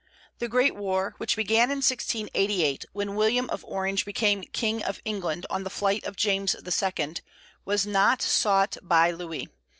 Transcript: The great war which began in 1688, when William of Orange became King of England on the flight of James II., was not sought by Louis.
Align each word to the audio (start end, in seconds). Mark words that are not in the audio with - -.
The 0.39 0.47
great 0.47 0.75
war 0.75 1.13
which 1.19 1.35
began 1.35 1.69
in 1.69 1.77
1688, 1.77 2.85
when 2.91 3.13
William 3.15 3.47
of 3.51 3.63
Orange 3.63 4.03
became 4.03 4.41
King 4.45 4.81
of 4.83 4.99
England 5.05 5.45
on 5.51 5.63
the 5.63 5.69
flight 5.69 6.05
of 6.05 6.15
James 6.15 6.55
II., 6.55 7.13
was 7.65 7.85
not 7.85 8.19
sought 8.19 8.77
by 8.81 9.11
Louis. 9.11 9.47